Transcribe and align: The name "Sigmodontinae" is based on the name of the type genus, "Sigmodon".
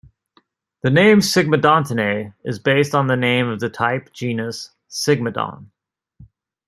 The 0.81 0.89
name 0.89 1.19
"Sigmodontinae" 1.19 2.33
is 2.43 2.57
based 2.57 2.95
on 2.95 3.05
the 3.05 3.15
name 3.15 3.47
of 3.47 3.59
the 3.59 3.69
type 3.69 4.11
genus, 4.11 4.71
"Sigmodon". 4.89 5.67